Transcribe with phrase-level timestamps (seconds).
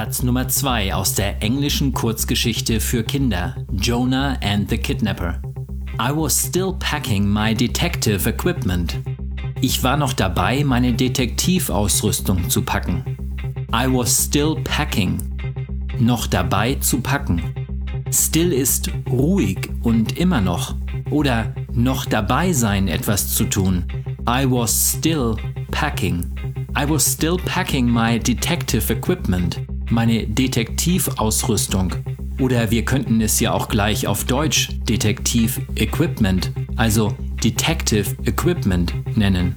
[0.00, 5.42] Satz Nummer 2 aus der englischen Kurzgeschichte für Kinder Jonah and the Kidnapper.
[6.00, 8.98] I was still packing my detective equipment.
[9.60, 13.04] Ich war noch dabei, meine Detektivausrüstung zu packen.
[13.74, 15.20] I was still packing.
[15.98, 17.42] Noch dabei zu packen.
[18.10, 20.76] Still ist ruhig und immer noch.
[21.10, 23.84] Oder noch dabei sein, etwas zu tun.
[24.26, 25.36] I was still
[25.70, 26.24] packing.
[26.74, 29.60] I was still packing my detective equipment.
[29.90, 31.92] Meine Detektivausrüstung.
[32.38, 39.56] Oder wir könnten es ja auch gleich auf Deutsch Detektiv Equipment, also Detective Equipment nennen.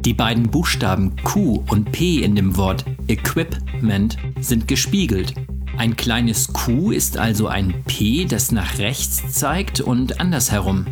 [0.00, 5.34] Die beiden Buchstaben Q und P in dem Wort Equipment sind gespiegelt.
[5.78, 10.86] Ein kleines Q ist also ein P, das nach rechts zeigt und andersherum.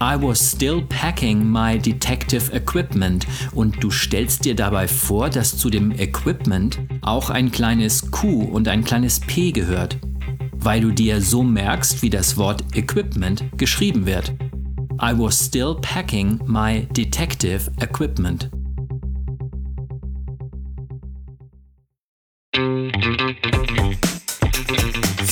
[0.00, 5.70] I was still packing my detective equipment und du stellst dir dabei vor, dass zu
[5.70, 9.98] dem Equipment auch ein kleines Q und ein kleines P gehört
[10.64, 14.32] weil du dir so merkst, wie das Wort Equipment geschrieben wird.
[15.00, 18.50] I was still packing my detective equipment.